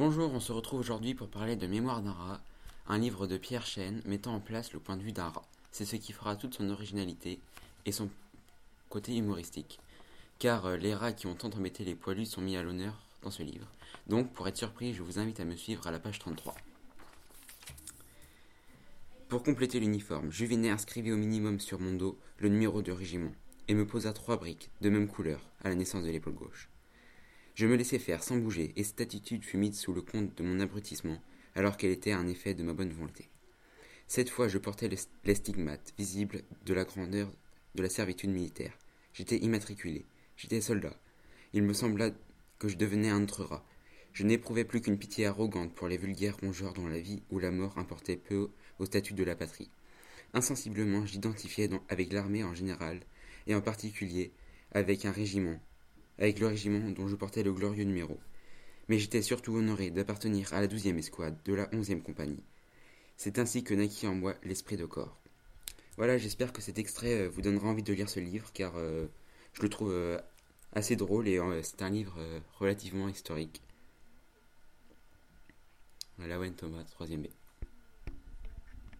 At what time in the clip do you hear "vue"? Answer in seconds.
5.02-5.12